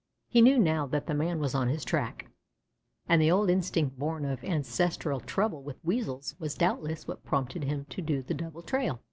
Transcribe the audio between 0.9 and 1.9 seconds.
the man was on his